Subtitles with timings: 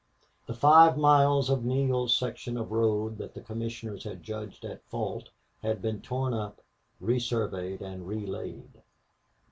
[0.47, 5.29] The five miles of Neale's section of road that the commissioners had judged at fault
[5.61, 6.59] had been torn up,
[6.99, 8.81] resurveyed, and relaid.